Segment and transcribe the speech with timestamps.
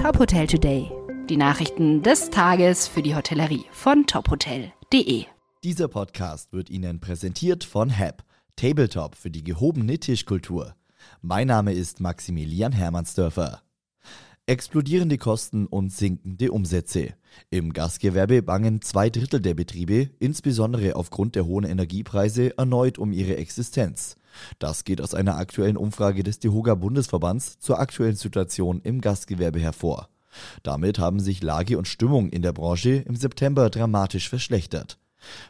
[0.00, 0.90] Top Hotel Today.
[1.28, 5.26] Die Nachrichten des Tages für die Hotellerie von tophotel.de.
[5.62, 8.24] Dieser Podcast wird Ihnen präsentiert von HAP,
[8.56, 10.74] Tabletop für die gehobene Tischkultur.
[11.20, 13.60] Mein Name ist Maximilian Hermannsdörfer.
[14.50, 17.14] Explodierende Kosten und sinkende Umsätze.
[17.50, 23.36] Im Gastgewerbe bangen zwei Drittel der Betriebe, insbesondere aufgrund der hohen Energiepreise, erneut um ihre
[23.36, 24.16] Existenz.
[24.58, 30.08] Das geht aus einer aktuellen Umfrage des DEHOGA Bundesverbands zur aktuellen Situation im Gastgewerbe hervor.
[30.64, 34.98] Damit haben sich Lage und Stimmung in der Branche im September dramatisch verschlechtert.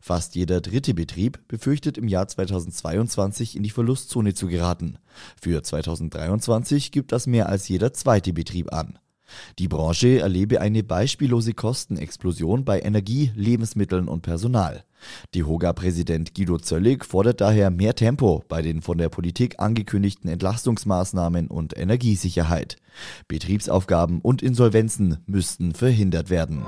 [0.00, 4.98] Fast jeder dritte Betrieb befürchtet im Jahr 2022 in die Verlustzone zu geraten.
[5.40, 8.98] Für 2023 gibt das mehr als jeder zweite Betrieb an.
[9.58, 14.84] Die Branche erlebe eine beispiellose Kostenexplosion bei Energie, Lebensmitteln und Personal.
[15.34, 21.48] Die Hoga-Präsident Guido Zöllig fordert daher mehr Tempo bei den von der Politik angekündigten Entlastungsmaßnahmen
[21.48, 22.76] und Energiesicherheit.
[23.28, 26.64] Betriebsaufgaben und Insolvenzen müssten verhindert werden.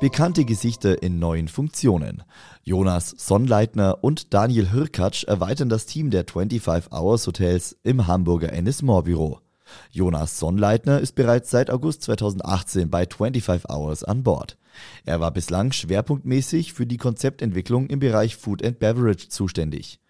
[0.00, 2.22] Bekannte Gesichter in neuen Funktionen.
[2.62, 9.02] Jonas Sonnleitner und Daniel Hirkatsch erweitern das Team der 25 Hours Hotels im Hamburger Ennismore
[9.02, 9.40] Büro.
[9.90, 14.56] Jonas Sonnleitner ist bereits seit August 2018 bei 25 Hours an Bord.
[15.04, 20.00] Er war bislang schwerpunktmäßig für die Konzeptentwicklung im Bereich Food and Beverage zuständig.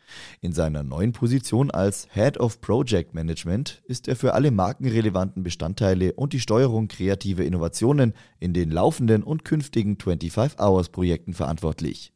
[0.40, 6.12] In seiner neuen Position als Head of Project Management ist er für alle markenrelevanten Bestandteile
[6.14, 12.12] und die Steuerung kreativer Innovationen in den laufenden und künftigen 25 Hours Projekten verantwortlich.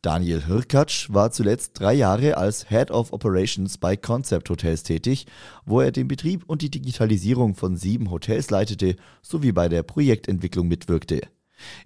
[0.00, 5.26] Daniel Hirkatsch war zuletzt drei Jahre als Head of Operations bei Concept Hotels tätig,
[5.64, 10.68] wo er den Betrieb und die Digitalisierung von sieben Hotels leitete sowie bei der Projektentwicklung
[10.68, 11.20] mitwirkte.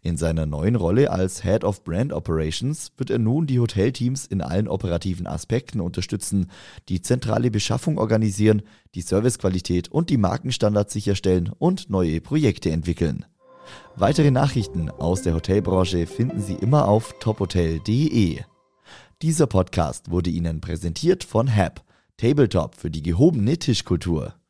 [0.02, 4.42] In seiner neuen Rolle als Head of Brand Operations wird er nun die Hotelteams in
[4.42, 6.50] allen operativen Aspekten unterstützen,
[6.88, 8.62] die zentrale Beschaffung organisieren,
[8.94, 13.24] die Servicequalität und die Markenstandards sicherstellen und neue Projekte entwickeln.
[13.96, 18.40] Weitere Nachrichten aus der Hotelbranche finden Sie immer auf tophotel.de.
[19.22, 21.82] Dieser Podcast wurde Ihnen präsentiert von HAP,
[22.16, 24.36] Tabletop für die gehobene Tischkultur.